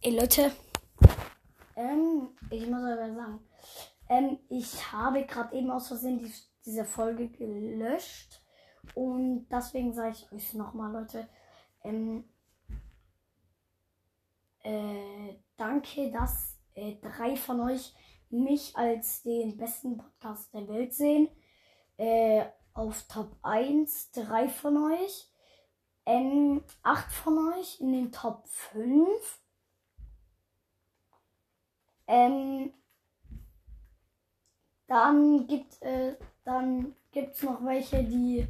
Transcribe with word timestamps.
Ey 0.00 0.16
Leute, 0.16 0.52
ähm, 1.74 2.28
ich 2.50 2.68
muss 2.68 2.84
aber 2.84 3.12
sagen, 3.12 3.40
ähm, 4.08 4.38
ich 4.48 4.92
habe 4.92 5.26
gerade 5.26 5.56
eben 5.56 5.72
aus 5.72 5.88
Versehen 5.88 6.20
die, 6.20 6.32
diese 6.64 6.84
Folge 6.84 7.28
gelöscht 7.28 8.40
und 8.94 9.48
deswegen 9.48 9.92
sage 9.92 10.14
ich 10.14 10.30
euch 10.30 10.54
nochmal, 10.54 10.92
Leute. 10.92 11.28
Ähm, 11.82 12.28
äh, 14.62 15.34
danke, 15.56 16.12
dass 16.12 16.60
äh, 16.74 16.94
drei 17.02 17.34
von 17.34 17.60
euch 17.62 17.92
mich 18.30 18.76
als 18.76 19.24
den 19.24 19.56
besten 19.56 19.98
Podcast 19.98 20.54
der 20.54 20.68
Welt 20.68 20.94
sehen. 20.94 21.28
Äh, 21.96 22.44
auf 22.72 23.02
Top 23.08 23.36
1 23.42 24.12
drei 24.12 24.48
von 24.48 24.92
euch. 24.92 25.28
Ähm, 26.06 26.62
acht 26.84 27.10
von 27.10 27.52
euch 27.52 27.80
in 27.80 27.90
den 27.90 28.12
Top 28.12 28.46
5. 28.46 29.40
Ähm, 32.08 32.72
dann 34.88 35.46
gibt 35.46 35.80
äh, 35.82 36.16
dann 36.44 36.96
gibt's 37.12 37.42
noch 37.42 37.64
welche, 37.64 38.02
die 38.02 38.48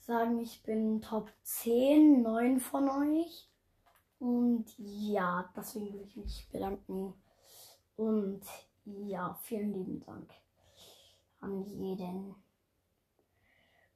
sagen, 0.00 0.40
ich 0.40 0.62
bin 0.62 1.00
Top 1.02 1.30
10, 1.42 2.22
9 2.22 2.60
von 2.60 2.88
euch. 2.88 3.50
Und 4.18 4.66
ja, 4.78 5.52
deswegen 5.56 5.92
will 5.92 6.06
ich 6.06 6.16
mich 6.16 6.48
bedanken. 6.50 7.14
Und 7.96 8.42
ja, 8.84 9.38
vielen 9.42 9.72
lieben 9.72 10.00
Dank 10.00 10.30
an 11.40 11.62
jeden. 11.64 12.34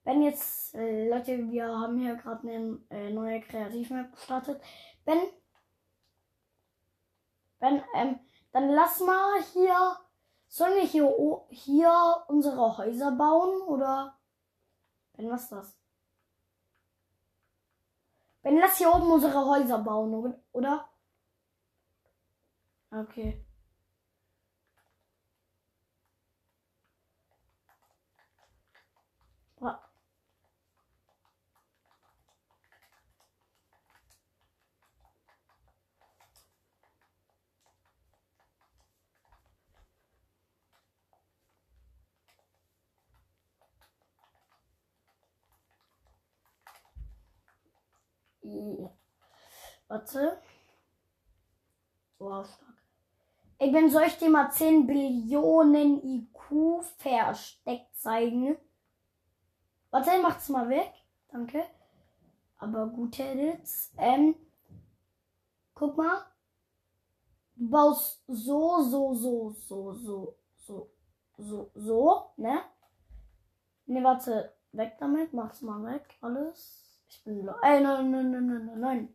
Wenn 0.04 0.22
jetzt, 0.22 0.74
äh, 0.74 1.08
Leute, 1.08 1.50
wir 1.50 1.66
haben 1.66 1.98
hier 1.98 2.16
gerade 2.16 2.48
eine 2.48 2.78
äh, 2.90 3.10
neue 3.10 3.40
Kreativmap 3.40 4.12
gestartet. 4.12 4.60
Ben, 5.04 5.18
Ben, 7.60 7.82
ähm, 7.94 8.20
dann 8.52 8.70
lass 8.70 9.00
mal 9.00 9.42
hier. 9.52 9.96
Sollen 10.48 10.77
wir 10.77 10.84
hier, 10.84 11.46
hier 11.50 12.24
unsere 12.28 12.78
Häuser 12.78 13.12
bauen? 13.12 13.60
Oder. 13.62 14.18
Ben, 15.14 15.30
was 15.30 15.42
ist 15.42 15.52
das? 15.52 15.77
Ben, 18.42 18.58
lass 18.58 18.78
hier 18.78 18.94
oben 18.94 19.10
unsere 19.10 19.44
Häuser 19.44 19.78
bauen, 19.78 20.40
oder? 20.52 20.88
Okay. 22.90 23.44
Warte. 49.89 50.39
Wow, 52.19 52.44
stark. 52.44 52.75
Ey, 53.58 53.72
Ben, 53.72 53.91
soll 53.91 54.05
ich 54.05 54.19
dir 54.19 54.30
mal 54.30 54.50
10 54.50 54.86
Billionen 54.86 56.03
IQ 56.05 56.83
versteckt 56.98 57.97
zeigen? 57.97 58.56
Warte, 59.91 60.20
macht's 60.22 60.48
mal 60.48 60.69
weg. 60.69 60.92
Danke. 61.33 61.64
Aber 62.58 62.86
gute 62.86 63.22
Edits. 63.25 63.92
Ähm, 63.97 64.36
guck 65.75 65.97
mal. 65.97 66.25
Du 67.56 67.69
baust 67.69 68.23
so, 68.28 68.83
so, 68.83 69.14
so, 69.14 69.50
so, 69.50 69.92
so, 69.95 70.36
so, 70.56 70.91
so, 71.39 71.70
so, 71.75 72.33
ne? 72.36 72.61
Ne, 73.86 74.05
warte. 74.05 74.52
Weg 74.73 74.98
damit. 75.01 75.33
Mach's 75.33 75.62
mal 75.62 75.83
weg. 75.85 76.17
Alles. 76.20 77.02
Ich 77.08 77.24
bin. 77.24 77.48
Ey, 77.62 77.80
nein, 77.80 78.11
nein, 78.11 78.30
nein, 78.30 78.46
nein, 78.46 78.67
nein, 78.67 78.80
nein. 78.80 79.14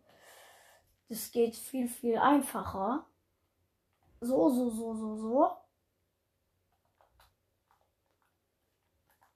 Das 1.13 1.29
geht 1.29 1.55
viel, 1.55 1.87
viel 1.87 2.17
einfacher. 2.17 3.05
So, 4.19 4.49
so, 4.49 4.71
so, 4.71 4.95
so, 4.95 5.15
so. 5.15 5.51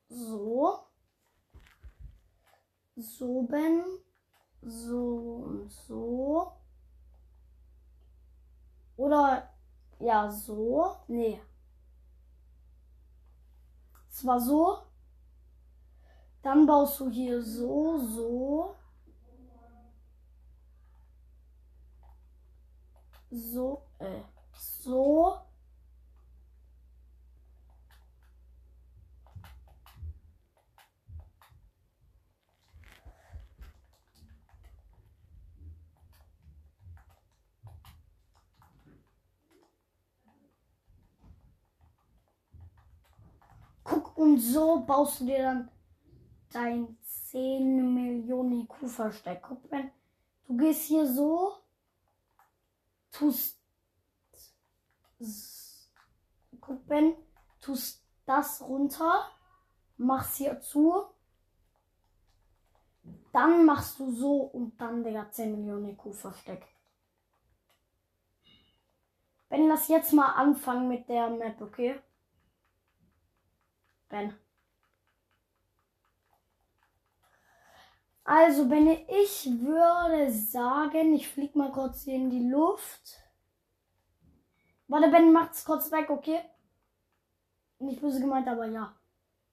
So. 0.09 0.79
So, 2.95 3.43
Ben. 3.43 3.83
So 4.63 5.43
und 5.45 5.71
so. 5.71 6.51
Oder 8.95 9.47
ja, 9.99 10.31
so. 10.31 10.95
Nee. 11.07 11.39
Es 14.09 14.25
war 14.25 14.39
so. 14.39 14.79
Dann 16.41 16.66
baust 16.66 16.99
du 17.01 17.11
hier 17.11 17.39
so, 17.39 17.99
so. 17.99 18.75
So, 23.29 23.81
äh, 23.99 24.21
so. 24.53 25.38
Guck, 43.83 44.17
und 44.17 44.37
so 44.39 44.83
baust 44.85 45.21
du 45.21 45.25
dir 45.25 45.43
dann 45.43 45.71
dein 46.51 46.97
10 47.03 47.93
Millionen 47.93 48.61
IQ-Versteck. 48.61 49.41
Guck, 49.41 49.69
wenn 49.71 49.91
du 50.47 50.57
gehst 50.57 50.83
hier 50.83 51.05
so, 51.05 51.53
tust. 53.17 53.59
Guck, 56.61 56.88
wenn 56.88 57.16
tust 57.59 58.03
das 58.25 58.61
runter, 58.61 59.29
machst 59.97 60.38
hier 60.38 60.59
zu, 60.61 61.05
dann 63.31 63.66
machst 63.66 64.00
du 64.00 64.11
so 64.11 64.41
und 64.41 64.79
dann, 64.79 65.03
Digga, 65.03 65.29
10 65.29 65.51
Millionen 65.51 65.89
IQ-Versteck. 65.89 66.66
Ben, 69.49 69.67
lass 69.67 69.88
jetzt 69.88 70.11
mal 70.13 70.34
anfangen 70.34 70.88
mit 70.89 71.07
der 71.07 71.29
Map, 71.29 71.61
okay? 71.61 71.99
Ben. 74.09 74.35
Also, 78.27 78.69
wenn 78.69 78.88
ich 78.88 79.45
würde 79.61 80.29
sagen, 80.29 81.13
ich 81.13 81.29
flieg 81.29 81.55
mal 81.55 81.71
kurz 81.71 82.03
hier 82.03 82.15
in 82.15 82.29
die 82.29 82.49
Luft. 82.49 83.21
Warte, 84.89 85.07
Ben 85.07 85.31
macht's 85.31 85.63
kurz 85.63 85.89
weg, 85.93 86.09
okay? 86.09 86.41
Nicht 87.79 88.01
böse 88.01 88.19
gemeint, 88.19 88.45
aber 88.49 88.66
ja. 88.66 88.93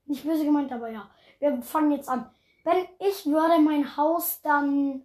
Nicht 0.07 0.25
böse 0.25 0.45
gemeint, 0.45 0.73
aber 0.73 0.89
ja. 0.89 1.09
Wir 1.39 1.63
fangen 1.63 1.93
jetzt 1.93 2.09
an. 2.09 2.29
Wenn 2.65 2.89
ich 2.99 3.27
würde 3.27 3.61
mein 3.61 3.97
Haus 3.97 4.43
dann 4.43 5.05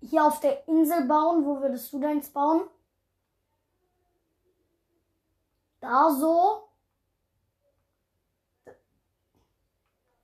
hier 0.00 0.24
auf 0.24 0.40
der 0.40 0.66
Insel 0.66 1.04
bauen, 1.04 1.44
wo 1.44 1.60
würdest 1.60 1.92
du 1.92 2.00
deins 2.00 2.30
bauen? 2.30 2.62
Da 5.80 6.10
so. 6.10 6.70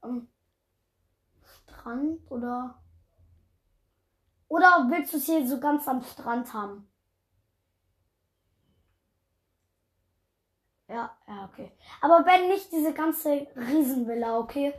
Ähm, 0.02 0.28
Strand 1.80 2.30
oder. 2.30 2.82
Oder 4.48 4.86
willst 4.91 5.12
du 5.12 5.16
es 5.18 5.26
hier 5.26 5.46
so 5.46 5.60
ganz 5.60 5.86
am 5.88 6.02
Strand 6.02 6.52
haben? 6.52 6.87
Ja, 10.88 11.16
ja, 11.26 11.44
okay. 11.44 11.70
Aber 12.00 12.26
wenn 12.26 12.49
nicht 12.49 12.72
diese 12.72 12.93
ganze 12.93 13.46
Riesenvilla, 13.55 14.38
okay? 14.38 14.75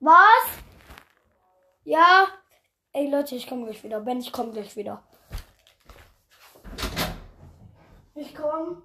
Was? 0.00 0.58
Ja. 1.84 2.26
Ey 2.92 3.08
Leute, 3.08 3.36
ich 3.36 3.46
komme 3.46 3.64
gleich 3.64 3.82
wieder. 3.84 4.00
Ben, 4.00 4.18
ich 4.18 4.32
komme 4.32 4.50
gleich 4.50 4.76
wieder. 4.76 5.02
Ich 8.14 8.34
komme. 8.34 8.82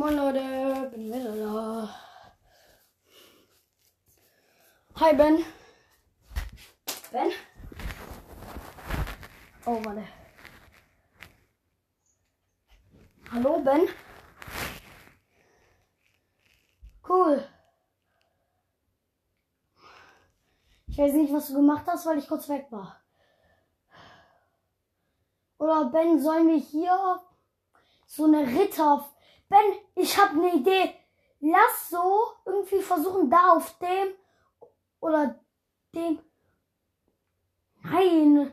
Moin 0.00 0.16
Leute, 0.16 0.90
bin 0.94 1.12
wieder 1.12 1.36
da. 1.36 1.94
Hi 4.98 5.14
Ben. 5.14 5.44
Ben? 7.12 7.30
Oh, 9.66 9.78
warte. 9.84 10.04
Hallo 13.30 13.60
Ben? 13.62 13.88
Cool. 17.06 17.46
Ich 20.86 20.96
weiß 20.96 21.12
nicht, 21.12 21.30
was 21.30 21.48
du 21.48 21.56
gemacht 21.56 21.84
hast, 21.86 22.06
weil 22.06 22.16
ich 22.16 22.26
kurz 22.26 22.48
weg 22.48 22.68
war. 22.70 23.02
Oder 25.58 25.90
Ben, 25.90 26.18
sollen 26.18 26.48
wir 26.48 26.56
hier 26.56 27.20
so 28.06 28.24
eine 28.24 28.46
Ritter. 28.46 29.06
Ben, 29.50 29.74
ich 29.96 30.16
habe 30.16 30.38
eine 30.38 30.54
Idee. 30.54 30.94
Lass 31.40 31.90
so 31.90 32.22
irgendwie 32.44 32.80
versuchen, 32.80 33.28
da 33.28 33.54
auf 33.54 33.78
dem 33.78 34.14
oder 35.00 35.40
dem. 35.92 36.20
Nein. 37.82 38.52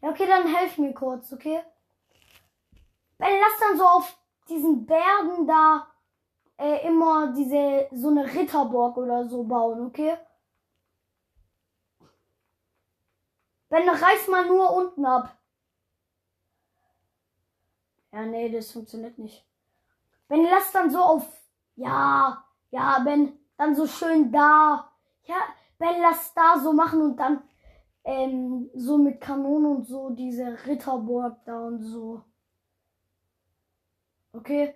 Ja, 0.00 0.10
okay, 0.10 0.26
dann 0.26 0.46
helf 0.46 0.78
mir 0.78 0.94
kurz, 0.94 1.32
okay? 1.32 1.60
Ben, 3.18 3.40
lass 3.40 3.58
dann 3.58 3.76
so 3.76 3.84
auf 3.84 4.16
diesen 4.48 4.86
Bergen 4.86 5.48
da 5.48 5.88
äh, 6.58 6.86
immer 6.86 7.32
diese 7.32 7.88
so 7.90 8.10
eine 8.10 8.32
Ritterburg 8.32 8.96
oder 8.96 9.28
so 9.28 9.42
bauen, 9.42 9.86
okay? 9.86 10.16
Ben, 13.68 13.88
reiß 13.88 14.28
mal 14.28 14.46
nur 14.46 14.72
unten 14.72 15.04
ab. 15.04 15.36
Ja, 18.16 18.24
nee, 18.24 18.48
das 18.48 18.72
funktioniert 18.72 19.18
nicht. 19.18 19.44
Ben, 20.26 20.42
lass 20.44 20.72
dann 20.72 20.90
so 20.90 21.00
auf. 21.00 21.26
Ja, 21.74 22.42
ja, 22.70 22.98
Ben, 23.00 23.38
dann 23.58 23.76
so 23.76 23.86
schön 23.86 24.32
da. 24.32 24.90
Ja, 25.24 25.36
Ben, 25.76 26.00
lass 26.00 26.32
da 26.32 26.58
so 26.58 26.72
machen 26.72 27.02
und 27.02 27.16
dann 27.18 27.42
ähm, 28.04 28.70
so 28.74 28.96
mit 28.96 29.20
Kanonen 29.20 29.76
und 29.76 29.86
so 29.86 30.08
diese 30.08 30.56
Ritterburg 30.64 31.44
da 31.44 31.66
und 31.66 31.82
so. 31.82 32.24
Okay? 34.32 34.74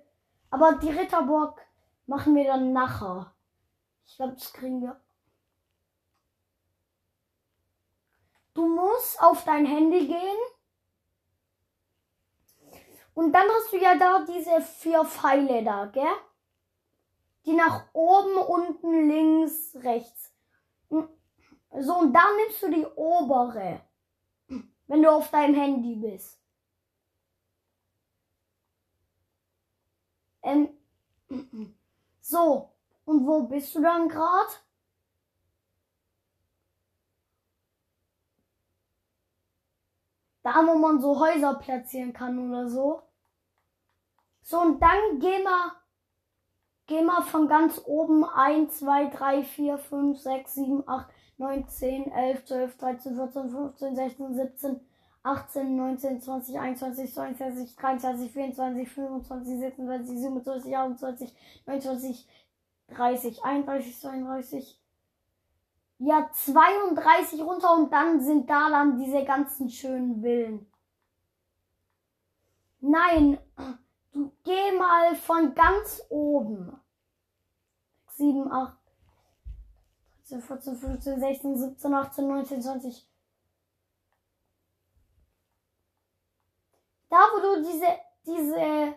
Aber 0.50 0.74
die 0.74 0.90
Ritterburg 0.90 1.58
machen 2.06 2.34
wir 2.34 2.44
dann 2.44 2.74
nachher. 2.74 3.32
Ich 4.06 4.16
glaube, 4.16 4.34
das 4.34 4.52
kriegen 4.52 4.82
wir. 4.82 5.00
Du 8.52 8.68
musst 8.68 9.22
auf 9.22 9.44
dein 9.44 9.64
Handy 9.64 10.08
gehen. 10.08 10.59
Und 13.20 13.32
dann 13.32 13.46
hast 13.50 13.70
du 13.70 13.76
ja 13.76 13.98
da 13.98 14.24
diese 14.24 14.62
vier 14.62 15.04
Pfeile 15.04 15.62
da, 15.62 15.84
gell? 15.84 16.16
Die 17.44 17.52
nach 17.52 17.84
oben, 17.92 18.38
unten, 18.38 19.08
links, 19.10 19.76
rechts. 19.82 20.32
So, 20.88 21.98
und 21.98 22.14
dann 22.14 22.36
nimmst 22.36 22.62
du 22.62 22.70
die 22.70 22.86
obere. 22.96 23.82
Wenn 24.86 25.02
du 25.02 25.10
auf 25.10 25.30
deinem 25.30 25.54
Handy 25.54 25.96
bist. 25.96 26.40
Ähm, 30.42 30.70
so, 32.22 32.72
und 33.04 33.26
wo 33.26 33.42
bist 33.42 33.74
du 33.74 33.82
dann 33.82 34.08
gerade? 34.08 34.52
Da, 40.42 40.66
wo 40.66 40.74
man 40.76 41.02
so 41.02 41.20
Häuser 41.20 41.56
platzieren 41.56 42.14
kann 42.14 42.38
oder 42.48 42.66
so. 42.66 43.09
So, 44.50 44.60
und 44.62 44.82
dann 44.82 45.20
geh 45.20 45.44
mal, 45.44 45.70
geh 46.88 47.02
mal 47.02 47.22
von 47.22 47.46
ganz 47.46 47.80
oben 47.86 48.24
1, 48.24 48.80
2, 48.80 49.06
3, 49.06 49.44
4, 49.44 49.78
5, 49.78 50.18
6, 50.18 50.54
7, 50.54 50.88
8, 50.88 51.08
9, 51.38 51.68
10, 51.68 52.10
11, 52.10 52.44
12, 52.46 52.76
13, 52.76 53.14
14, 53.14 53.50
15, 53.50 53.94
16, 53.94 54.34
17, 54.34 54.80
18, 55.22 55.76
19, 55.76 56.20
20, 56.20 56.58
21, 56.58 57.14
22, 57.14 57.76
23, 57.76 58.32
24, 58.32 58.88
25, 58.88 59.58
26, 59.60 60.18
27, 60.18 60.76
28, 60.76 61.34
29, 61.66 62.28
30, 62.88 63.44
31, 63.44 64.00
32. 64.00 64.80
Ja, 65.98 66.28
32 66.32 67.40
runter 67.42 67.72
und 67.76 67.92
dann 67.92 68.20
sind 68.20 68.50
da 68.50 68.68
dann 68.68 68.98
diese 68.98 69.24
ganzen 69.24 69.70
schönen 69.70 70.22
Villen. 70.22 70.66
Nein, 72.80 73.38
du 74.12 74.32
geh 74.44 74.72
mal 74.72 75.14
von 75.16 75.54
ganz 75.54 76.02
oben. 76.08 76.80
7, 78.08 78.50
8, 78.52 78.76
13, 80.30 80.42
14, 80.42 80.76
15, 80.76 81.20
16, 81.20 81.58
17, 81.58 81.94
18, 81.94 82.28
19, 82.28 82.62
20. 82.62 83.08
Da, 87.08 87.16
wo 87.32 87.40
du 87.40 87.62
diese, 87.66 87.86
diese 88.26 88.94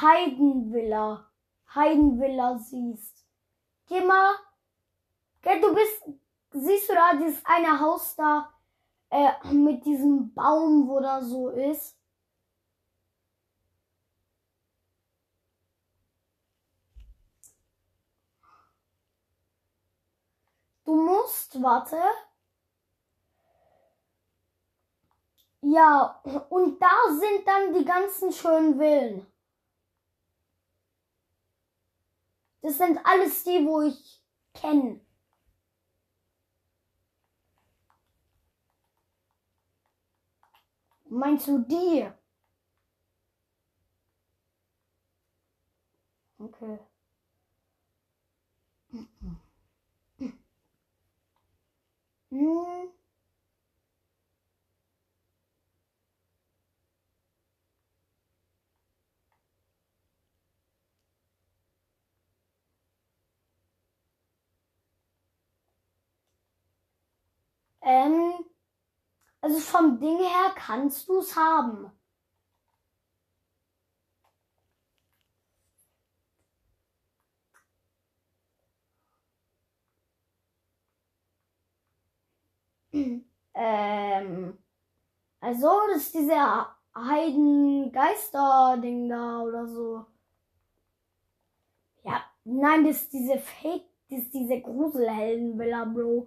Heidenvilla, 0.00 1.26
Heidenvilla 1.74 2.58
siehst. 2.58 3.26
Geh 3.86 4.04
mal, 4.04 4.34
gell, 5.42 5.60
du 5.60 5.74
bist, 5.74 6.08
siehst 6.52 6.88
du 6.88 6.94
da 6.94 7.14
dieses 7.14 7.44
eine 7.44 7.80
Haus 7.80 8.14
da, 8.14 8.50
äh, 9.10 9.52
mit 9.52 9.84
diesem 9.84 10.32
Baum, 10.32 10.86
wo 10.86 11.00
da 11.00 11.22
so 11.22 11.48
ist? 11.48 11.99
Du 20.90 20.96
musst, 20.96 21.62
warte, 21.62 21.96
Ja, 25.62 26.20
und 26.50 26.80
da 26.82 26.90
sind 27.08 27.46
dann 27.46 27.72
die 27.74 27.84
ganzen 27.84 28.32
schönen 28.32 28.78
Villen. 28.78 29.26
Das 32.62 32.78
sind 32.78 32.98
alles 33.04 33.44
die, 33.44 33.66
wo 33.66 33.82
ich 33.82 34.22
kenne. 34.54 35.00
Meinst 41.10 41.46
du 41.46 41.58
die? 41.58 42.08
Okay. 46.40 46.78
Hm. 52.32 52.90
Ähm, 67.82 68.32
also 69.42 69.58
vom 69.60 70.00
Ding 70.00 70.16
her 70.18 70.54
kannst 70.56 71.06
du 71.08 71.18
es 71.18 71.36
haben. 71.36 71.90
ähm, 83.54 84.58
also 85.40 85.68
das 85.92 86.02
ist 86.04 86.14
dieser 86.14 86.74
Heidengeister-Ding 86.96 89.08
da 89.08 89.40
oder 89.42 89.66
so. 89.66 90.06
Ja, 92.04 92.22
nein, 92.44 92.84
das 92.84 93.02
ist 93.02 93.12
diese 93.12 93.38
Fake, 93.38 93.84
das 94.10 94.20
ist 94.20 94.34
diese 94.34 94.60
Gruselhelden-Villa, 94.60 95.84
Bro. 95.86 96.26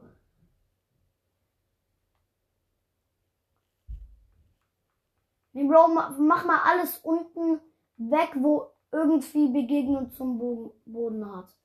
Nee, 5.53 5.63
Bro, 5.65 5.87
mach 6.19 6.45
mal 6.45 6.61
alles 6.63 6.97
unten 6.99 7.61
weg, 7.97 8.31
wo 8.35 8.71
irgendwie 8.91 9.47
Begegnung 9.49 10.11
zum 10.11 10.37
Boden 10.85 11.35
hat. 11.35 11.55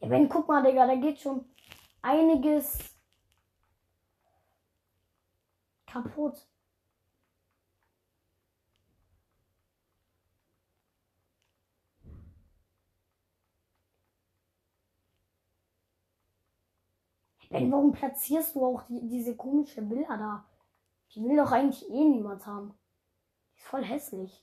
Ja, 0.00 0.10
wenn, 0.10 0.28
guck 0.28 0.48
mal, 0.48 0.62
Digga, 0.62 0.86
da 0.86 0.94
geht 0.96 1.20
schon 1.20 1.44
einiges 2.00 2.78
kaputt. 5.86 6.51
Ben, 17.52 17.70
warum 17.70 17.92
platzierst 17.92 18.54
du 18.54 18.64
auch 18.64 18.82
die, 18.88 19.06
diese 19.08 19.36
komische 19.36 19.82
Bilder 19.82 20.16
da? 20.16 20.44
Die 21.14 21.22
will 21.22 21.36
doch 21.36 21.52
eigentlich 21.52 21.86
eh 21.90 22.04
niemand 22.04 22.46
haben. 22.46 22.72
Die 23.52 23.58
ist 23.58 23.66
voll 23.66 23.84
hässlich. 23.84 24.42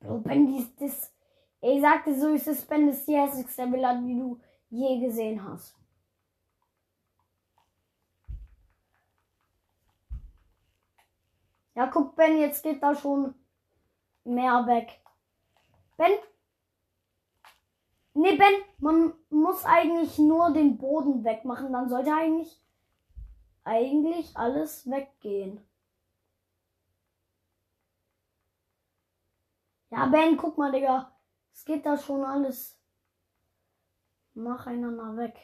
Bro, 0.00 0.18
Ben, 0.18 0.48
die 0.48 0.58
ist 0.58 0.80
das. 0.80 1.12
Ich 1.60 1.80
sagte 1.80 2.18
so, 2.18 2.30
ist 2.30 2.68
Ben, 2.68 2.88
das 2.88 2.98
ist 2.98 3.06
die 3.06 3.16
hässlichste 3.16 3.70
Villa, 3.70 3.94
die 3.94 4.18
du 4.18 4.40
je 4.70 4.98
gesehen 4.98 5.42
hast. 5.44 5.76
Ja, 11.76 11.86
guck, 11.86 12.16
Ben, 12.16 12.38
jetzt 12.38 12.64
geht 12.64 12.82
da 12.82 12.92
schon 12.92 13.36
mehr 14.24 14.66
weg. 14.66 15.00
Ben? 15.96 16.10
Nee, 18.20 18.36
Ben, 18.36 18.64
man 18.78 19.14
muss 19.30 19.64
eigentlich 19.64 20.18
nur 20.18 20.50
den 20.52 20.76
Boden 20.76 21.22
wegmachen. 21.22 21.72
Dann 21.72 21.88
sollte 21.88 22.12
eigentlich, 22.12 22.60
eigentlich 23.62 24.36
alles 24.36 24.90
weggehen. 24.90 25.64
Ja, 29.90 30.06
Ben, 30.06 30.36
guck 30.36 30.58
mal, 30.58 30.72
Digga. 30.72 31.12
Es 31.52 31.64
geht 31.64 31.86
da 31.86 31.96
schon 31.96 32.24
alles 32.24 32.76
nacheinander 34.34 35.16
weg. 35.16 35.38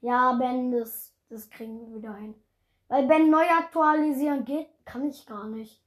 Ja, 0.00 0.32
Ben, 0.32 0.72
das, 0.72 1.14
das 1.28 1.50
kriegen 1.50 1.80
wir 1.80 1.98
wieder 1.98 2.14
hin. 2.14 2.34
Weil 2.88 3.06
Ben 3.06 3.28
neu 3.28 3.44
aktualisieren 3.46 4.46
geht, 4.46 4.68
kann 4.86 5.04
ich 5.04 5.26
gar 5.26 5.48
nicht. 5.48 5.82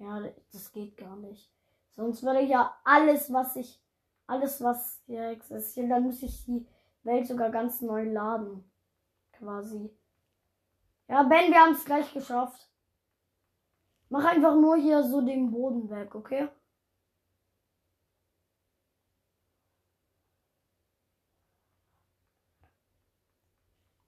Ja, 0.00 0.22
das 0.52 0.72
geht 0.72 0.96
gar 0.96 1.14
nicht. 1.16 1.52
Sonst 1.90 2.22
würde 2.22 2.40
ich 2.40 2.48
ja 2.48 2.74
alles, 2.84 3.30
was 3.32 3.54
ich, 3.56 3.80
alles, 4.26 4.62
was 4.62 5.02
hier 5.06 5.28
existiert, 5.28 5.90
dann 5.90 6.04
muss 6.04 6.22
ich 6.22 6.44
die 6.46 6.66
Welt 7.02 7.26
sogar 7.26 7.50
ganz 7.50 7.82
neu 7.82 8.10
laden. 8.10 8.64
Quasi. 9.32 9.90
Ja, 11.06 11.22
Ben, 11.24 11.50
wir 11.50 11.60
haben 11.60 11.72
es 11.72 11.84
gleich 11.84 12.12
geschafft. 12.14 12.70
Mach 14.08 14.24
einfach 14.24 14.54
nur 14.56 14.76
hier 14.76 15.02
so 15.04 15.20
den 15.20 15.50
Boden 15.50 15.90
weg, 15.90 16.14
okay? 16.14 16.48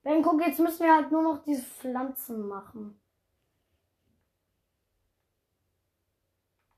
Ben, 0.03 0.21
guck, 0.23 0.41
jetzt 0.45 0.59
müssen 0.59 0.83
wir 0.85 0.95
halt 0.95 1.11
nur 1.11 1.21
noch 1.21 1.43
diese 1.43 1.63
Pflanzen 1.63 2.47
machen. 2.47 2.99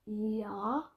Ja. 0.05 0.91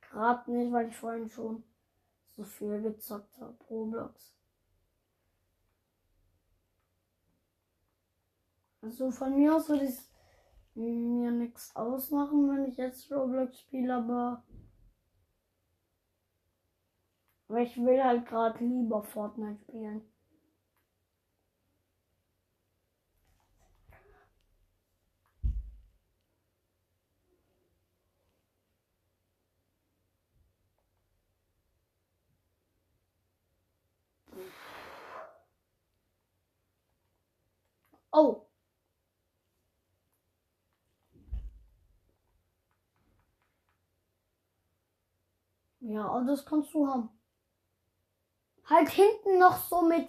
Gerade 0.00 0.50
nicht, 0.50 0.72
weil 0.72 0.88
ich 0.88 0.96
vorhin 0.96 1.28
schon 1.30 1.62
so 2.36 2.44
viel 2.44 2.80
gezockt 2.82 3.38
habe. 3.38 3.56
Roblox. 3.68 4.34
Also 8.80 9.10
von 9.10 9.36
mir 9.36 9.54
aus 9.56 9.68
würde 9.68 9.84
ich 9.86 9.98
mir 10.74 11.30
nichts 11.32 11.74
ausmachen, 11.74 12.48
wenn 12.48 12.66
ich 12.66 12.76
jetzt 12.76 13.10
Roblox 13.10 13.58
spiele, 13.60 13.94
aber 13.96 14.44
aber 17.48 17.60
ich 17.60 17.76
will 17.76 18.02
halt 18.02 18.26
gerade 18.26 18.64
lieber 18.64 19.02
Fortnite 19.02 19.60
spielen. 19.62 20.02
Oh. 38.16 38.46
Ja, 45.80 46.22
das 46.24 46.44
kannst 46.44 46.74
du 46.74 46.86
haben 46.88 47.10
halt 48.68 48.88
hinten 48.90 49.38
noch 49.38 49.56
so 49.56 49.82
mit 49.82 50.08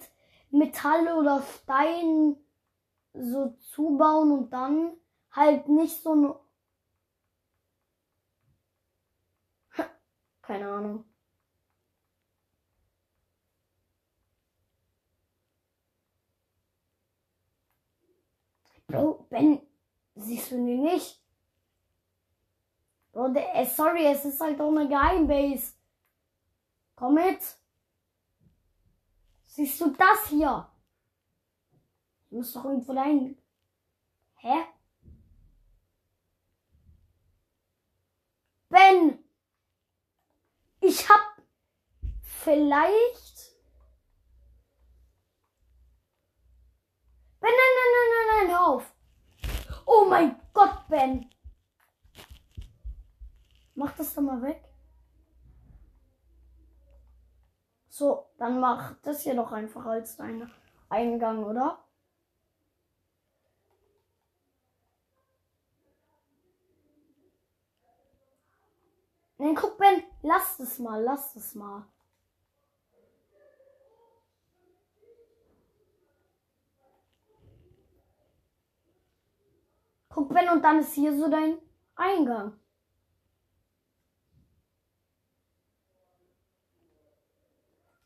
Metall 0.50 1.08
oder 1.16 1.42
Stein 1.42 2.36
so 3.14 3.50
zubauen 3.72 4.32
und 4.32 4.50
dann 4.52 4.92
halt 5.32 5.68
nicht 5.68 6.02
so 6.02 6.14
ein 6.14 6.34
keine 10.42 10.68
Ahnung. 10.68 11.07
Bro, 18.88 19.26
Ben, 19.28 19.60
siehst 20.14 20.50
du 20.50 20.56
die 20.56 20.78
nicht? 20.78 21.22
Bro, 23.12 23.28
der, 23.28 23.54
äh, 23.54 23.66
sorry, 23.66 24.06
es 24.06 24.24
ist 24.24 24.40
halt 24.40 24.58
auch 24.60 24.70
eine 24.70 24.88
Geheimbase. 24.88 25.74
Komm 26.96 27.14
mit. 27.14 27.40
Siehst 29.44 29.80
du 29.80 29.90
das 29.90 30.28
hier? 30.28 30.70
Ich 32.26 32.32
muss 32.32 32.52
doch 32.54 32.64
irgendwo 32.64 32.94
dahin. 32.94 33.36
Hä? 34.36 34.64
Ben! 38.70 39.18
Ich 40.80 41.08
hab 41.08 41.42
vielleicht. 42.22 43.37
Ben, 47.40 47.50
nein, 47.50 47.72
nein, 47.76 47.90
nein, 47.94 48.08
nein, 48.12 48.48
nein, 48.48 48.56
hör 48.56 48.66
auf. 48.66 48.94
Oh 49.86 50.06
mein 50.08 50.40
Gott, 50.52 50.88
Ben. 50.88 51.30
Mach 53.74 53.92
das 53.96 54.14
doch 54.14 54.22
mal 54.22 54.42
weg. 54.42 54.64
So, 57.88 58.30
dann 58.38 58.60
mach 58.60 59.00
das 59.02 59.22
hier 59.22 59.34
doch 59.34 59.52
einfach 59.52 59.84
als 59.86 60.16
dein 60.16 60.50
Eingang, 60.88 61.44
oder? 61.44 61.84
Nein, 69.38 69.54
guck, 69.54 69.78
Ben, 69.78 70.02
lass 70.22 70.58
es 70.58 70.78
mal, 70.78 71.02
lass 71.02 71.36
es 71.36 71.54
mal. 71.54 71.86
Guck, 80.08 80.28
Ben, 80.30 80.48
und 80.48 80.62
dann 80.62 80.80
ist 80.80 80.94
hier 80.94 81.16
so 81.16 81.30
dein 81.30 81.58
Eingang. 81.94 82.58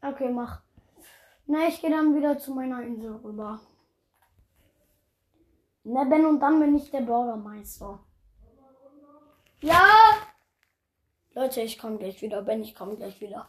Okay, 0.00 0.30
mach. 0.30 0.62
Na, 1.46 1.68
ich 1.68 1.80
gehe 1.80 1.90
dann 1.90 2.14
wieder 2.14 2.38
zu 2.38 2.52
meiner 2.54 2.82
Insel 2.82 3.16
rüber. 3.16 3.60
Na, 5.84 6.04
Ben, 6.04 6.26
und 6.26 6.40
dann 6.40 6.60
bin 6.60 6.76
ich 6.76 6.90
der 6.90 7.02
Bürgermeister. 7.02 8.00
Ja! 9.60 9.86
Leute, 11.34 11.60
ich 11.62 11.78
komme 11.78 11.98
gleich 11.98 12.20
wieder. 12.20 12.42
Ben, 12.42 12.62
ich 12.62 12.74
komme 12.74 12.96
gleich 12.96 13.20
wieder. 13.20 13.48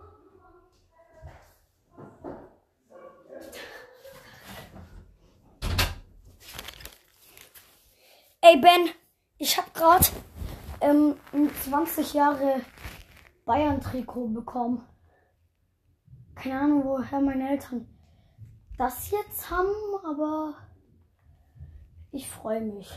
Ey 8.43 8.59
Ben, 8.59 8.89
ich 9.37 9.55
hab 9.55 9.71
grad 9.75 10.11
ähm, 10.81 11.15
ein 11.31 11.53
20 11.63 12.15
Jahre 12.15 12.61
Bayern-Trikot 13.45 14.29
bekommen. 14.29 14.83
Keine 16.33 16.59
Ahnung, 16.59 16.83
woher 16.83 17.21
meine 17.21 17.51
Eltern 17.51 17.87
das 18.79 19.11
jetzt 19.11 19.51
haben, 19.51 19.69
aber 20.03 20.55
ich 22.11 22.27
freue 22.27 22.61
mich. 22.61 22.89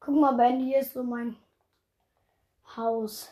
Guck 0.00 0.16
mal, 0.16 0.34
Ben, 0.34 0.60
hier 0.60 0.78
ist 0.78 0.94
so 0.94 1.02
mein 1.04 1.36
Haus. 2.74 3.30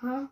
Hm? 0.00 0.28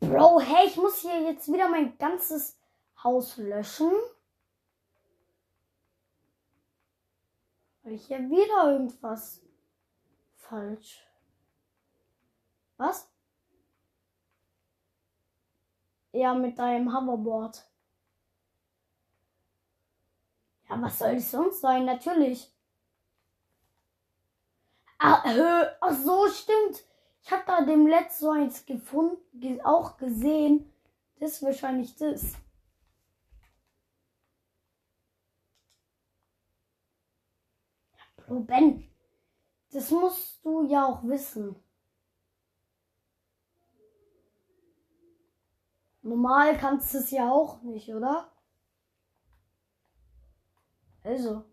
Bro, 0.00 0.40
hey, 0.40 0.66
ich 0.66 0.76
muss 0.76 1.00
hier 1.00 1.22
jetzt 1.22 1.52
wieder 1.52 1.68
mein 1.68 1.96
ganzes 1.98 2.56
Haus 3.02 3.36
löschen. 3.36 3.90
Weil 7.82 7.94
ich 7.94 8.06
hier 8.06 8.18
wieder 8.30 8.72
irgendwas 8.72 9.42
falsch. 10.36 11.04
Was? 12.76 13.10
Ja, 16.12 16.34
mit 16.34 16.58
deinem 16.58 16.94
Hoverboard. 16.94 17.66
Ja, 20.68 20.80
was 20.80 20.98
soll 20.98 21.16
es 21.16 21.30
sonst 21.30 21.60
sein? 21.60 21.86
Natürlich. 21.86 22.52
Hö, 25.00 25.66
ach 25.80 25.96
so, 26.04 26.28
stimmt. 26.28 26.84
Ich 27.22 27.30
habe 27.32 27.42
da 27.46 27.64
dem 27.64 27.86
letzten 27.86 28.24
so 28.24 28.30
eins 28.30 28.66
gefunden, 28.66 29.16
ge 29.34 29.60
auch 29.62 29.96
gesehen. 29.96 30.72
Das 31.20 31.32
ist 31.32 31.42
wahrscheinlich 31.42 31.94
das. 31.96 32.34
Bro, 38.16 38.40
Ben, 38.40 38.88
das 39.72 39.90
musst 39.90 40.44
du 40.44 40.62
ja 40.62 40.84
auch 40.86 41.02
wissen. 41.04 41.56
Normal 46.02 46.56
kannst 46.58 46.94
du 46.94 46.98
es 46.98 47.10
ja 47.10 47.30
auch 47.30 47.62
nicht, 47.62 47.94
oder? 47.94 48.32
Also. 51.04 51.44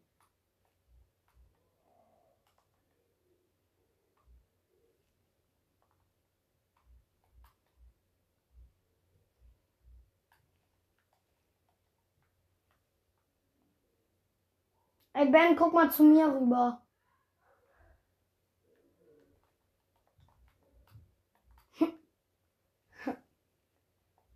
Ey 15.15 15.31
Ben, 15.31 15.55
guck 15.55 15.71
mal 15.71 15.89
zu 15.89 16.03
mir 16.03 16.27
rüber. 16.27 16.81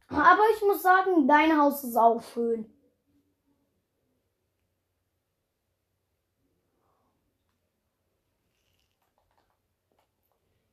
Aber 0.08 0.42
ich 0.56 0.62
muss 0.62 0.82
sagen, 0.82 1.28
dein 1.28 1.58
Haus 1.58 1.84
ist 1.84 1.98
auch 1.98 2.22
schön. 2.24 2.74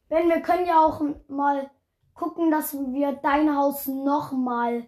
Ben, 0.08 0.28
wir 0.28 0.40
können 0.40 0.66
ja 0.66 0.84
auch 0.84 1.02
mal 1.26 1.68
gucken, 2.14 2.52
dass 2.52 2.74
wir 2.74 3.12
dein 3.14 3.56
Haus 3.56 3.88
noch 3.88 4.30
mal 4.30 4.86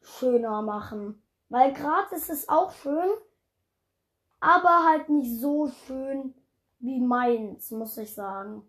schöner 0.00 0.62
machen. 0.62 1.20
Weil 1.48 1.72
gerade 1.72 2.14
ist 2.14 2.30
es 2.30 2.48
auch 2.48 2.70
schön, 2.70 3.10
aber 4.42 4.84
halt 4.86 5.08
nicht 5.10 5.40
so 5.40 5.68
schön 5.86 6.34
wie 6.80 7.00
meins, 7.00 7.70
muss 7.72 7.96
ich 7.98 8.12
sagen. 8.14 8.62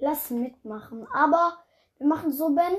Lass 0.00 0.30
mitmachen. 0.30 1.06
Aber 1.12 1.62
wir 1.98 2.06
machen 2.06 2.32
so, 2.32 2.54
Ben. 2.54 2.76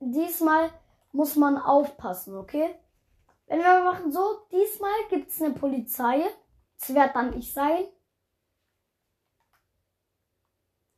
Diesmal 0.00 0.70
muss 1.12 1.36
man 1.36 1.56
aufpassen, 1.56 2.36
okay? 2.36 2.74
Wenn 3.46 3.60
wir 3.60 3.84
machen 3.84 4.10
so, 4.10 4.20
diesmal 4.50 4.92
gibt 5.10 5.30
es 5.30 5.40
eine 5.40 5.54
Polizei. 5.54 6.24
Es 6.76 6.92
wird 6.92 7.14
dann 7.14 7.38
ich 7.38 7.52
sein. 7.52 7.84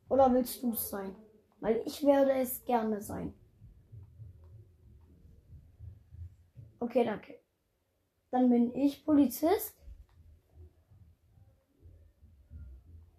Oder 0.09 0.33
willst 0.33 0.63
du 0.63 0.73
es 0.73 0.89
sein? 0.89 1.15
Weil 1.61 1.83
ich 1.85 2.05
werde 2.05 2.33
es 2.33 2.65
gerne 2.65 3.01
sein. 3.03 3.35
Okay, 6.81 7.05
danke. 7.05 7.39
Dann 8.31 8.49
bin 8.49 8.75
ich 8.75 9.05
Polizist. 9.05 9.75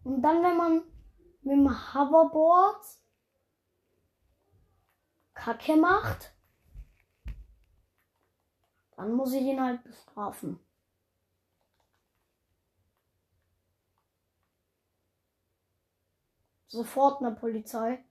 Und 0.04 0.22
dann, 0.22 0.44
wenn 0.44 0.58
man 0.58 0.82
mit 1.46 1.54
dem 1.54 1.70
Hoverboard 1.70 2.84
Kacke 5.36 5.76
macht, 5.76 6.34
dann 8.96 9.14
muss 9.14 9.34
ich 9.34 9.42
ihn 9.42 9.62
halt 9.62 9.84
bestrafen. 9.84 10.60
Sofort 16.68 17.22
eine 17.22 17.36
Polizei. 17.36 18.04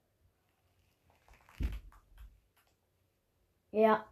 Ja. 3.71 4.05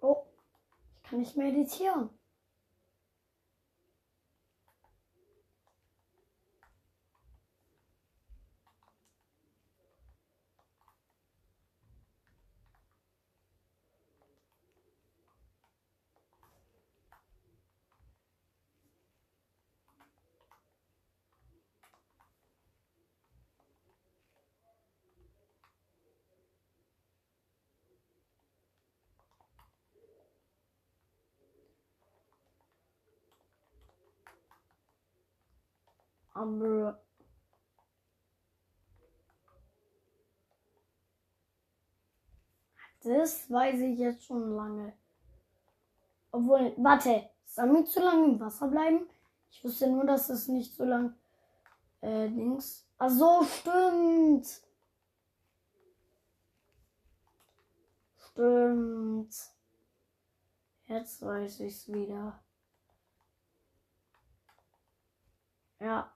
Oh, 0.00 0.24
ich 0.96 1.10
kann 1.10 1.20
nicht 1.20 1.36
mehr 1.36 1.48
editieren. 1.48 2.10
Aber 36.36 37.00
das 43.02 43.50
weiß 43.50 43.80
ich 43.80 43.98
jetzt 43.98 44.24
schon 44.24 44.54
lange. 44.54 44.92
Obwohl, 46.30 46.74
warte, 46.76 47.30
soll 47.46 47.68
mir 47.68 47.86
zu 47.86 48.00
lange 48.00 48.26
im 48.26 48.40
Wasser 48.40 48.68
bleiben? 48.68 49.08
Ich 49.50 49.64
wusste 49.64 49.90
nur, 49.90 50.04
dass 50.04 50.28
es 50.28 50.46
nicht 50.48 50.74
so 50.74 50.84
lang 50.84 51.14
äh, 52.02 52.28
Dings. 52.28 52.86
Ach 52.98 53.08
so, 53.08 53.42
stimmt. 53.44 54.46
Stimmt. 58.18 59.34
Jetzt 60.84 61.22
weiß 61.22 61.60
ich's 61.60 61.88
wieder. 61.88 62.38
Ja. 65.80 66.15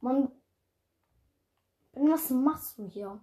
Man. 0.00 0.30
Ben, 1.92 2.10
was 2.10 2.30
machst 2.30 2.78
du 2.78 2.86
hier? 2.86 3.20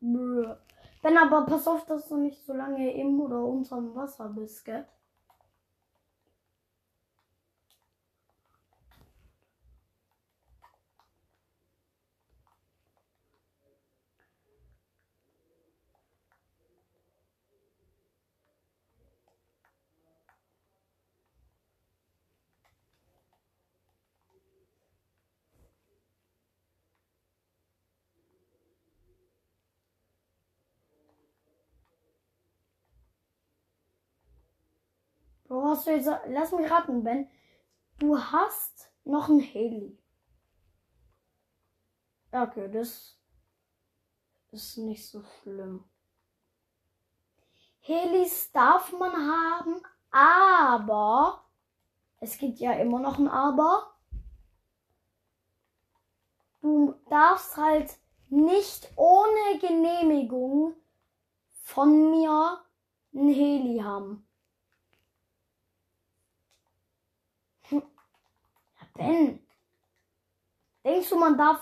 Brr. 0.00 0.60
Ben, 1.02 1.16
aber 1.16 1.46
pass 1.46 1.66
auf, 1.66 1.86
dass 1.86 2.08
du 2.08 2.16
nicht 2.16 2.44
so 2.44 2.52
lange 2.52 2.92
im 2.94 3.20
oder 3.20 3.44
unterm 3.44 3.94
Wasser 3.94 4.28
bist, 4.28 4.64
gell? 4.64 4.86
Bro, 35.52 35.68
hast 35.68 35.86
du 35.86 35.90
jetzt. 35.90 36.08
Lass 36.28 36.50
mich 36.52 36.70
raten, 36.70 37.04
Ben. 37.04 37.28
Du 37.98 38.18
hast 38.18 38.90
noch 39.04 39.28
ein 39.28 39.38
Heli. 39.38 39.98
Okay, 42.30 42.70
das 42.70 43.20
ist 44.50 44.78
nicht 44.78 45.06
so 45.06 45.22
schlimm. 45.22 45.84
Helis 47.80 48.50
darf 48.52 48.92
man 48.92 49.12
haben, 49.12 49.82
aber 50.10 51.44
es 52.20 52.38
gibt 52.38 52.58
ja 52.58 52.72
immer 52.72 52.98
noch 52.98 53.18
ein 53.18 53.28
Aber. 53.28 53.94
Du 56.62 56.94
darfst 57.10 57.58
halt 57.58 57.98
nicht 58.30 58.90
ohne 58.96 59.58
Genehmigung 59.60 60.76
von 61.60 62.10
mir 62.10 62.64
ein 63.12 63.28
Heli 63.28 63.80
haben. 63.80 64.26
Hm. 67.72 67.82
Ja, 68.80 68.81
Ben. 68.94 69.46
Denkst 70.84 71.08
du, 71.08 71.16
man 71.16 71.36
darf. 71.38 71.60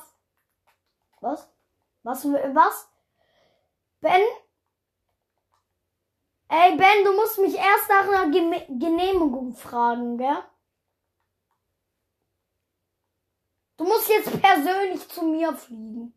Was? 1.21 1.49
Was? 2.03 2.25
Was? 2.25 2.89
Ben? 4.01 4.23
Ey, 6.49 6.77
Ben, 6.77 7.05
du 7.05 7.13
musst 7.15 7.39
mich 7.39 7.55
erst 7.55 7.89
nach 7.89 8.09
einer 8.09 8.33
Geme- 8.35 8.67
Genehmigung 8.67 9.55
fragen, 9.55 10.19
gell? 10.19 10.43
Du 13.77 13.85
musst 13.85 14.09
jetzt 14.09 14.41
persönlich 14.43 15.09
zu 15.09 15.25
mir 15.25 15.55
fliegen. 15.55 16.13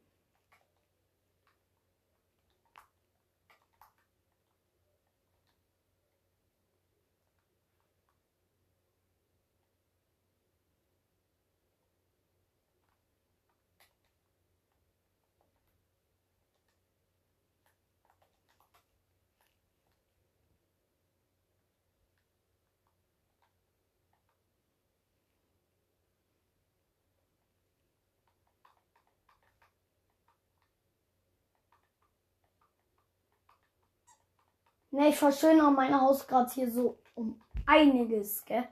Ne, 34.94 35.10
ich 35.10 35.18
verschönere 35.18 35.72
mein 35.72 36.00
Haus 36.00 36.26
gerade 36.26 36.50
hier 36.54 36.72
so 36.72 36.98
um 37.16 37.42
einiges, 37.66 38.46
gell? 38.46 38.64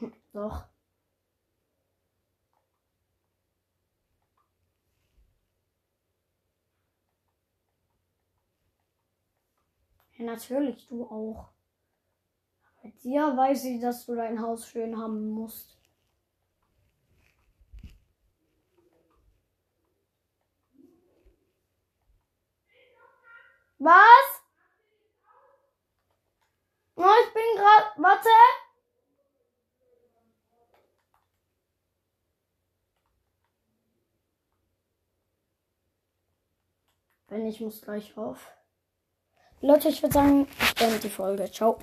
Hm, 0.00 0.12
Doch. 0.34 0.68
Ja, 10.16 10.24
natürlich, 10.24 10.86
du 10.86 11.04
auch. 11.04 11.50
Bei 12.82 12.90
dir 13.02 13.34
weiß 13.34 13.64
ich, 13.64 13.80
dass 13.80 14.04
du 14.04 14.14
dein 14.14 14.42
Haus 14.42 14.68
schön 14.68 14.98
haben 14.98 15.30
musst. 15.30 15.78
Was? 23.82 24.42
Oh, 26.94 27.02
ich 27.26 27.34
bin 27.34 27.42
gerade. 27.56 27.86
Warte. 27.96 28.28
Wenn 37.26 37.46
ich 37.46 37.60
muss 37.60 37.82
gleich 37.82 38.16
auf. 38.16 38.52
Leute, 39.60 39.88
ich 39.88 40.00
würde 40.02 40.14
sagen, 40.14 40.48
ich 40.60 40.74
beende 40.76 41.00
die 41.00 41.08
Folge. 41.08 41.50
Ciao. 41.50 41.76